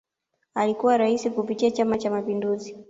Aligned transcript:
Alikuwa 0.55 0.97
Rais 0.97 1.29
kupitia 1.29 1.71
Chama 1.71 1.97
Cha 1.97 2.11
Mapinduzi 2.11 2.77